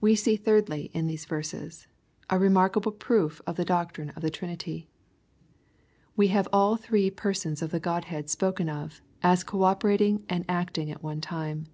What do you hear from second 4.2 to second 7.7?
the Trinity. We have all the Three Per sons of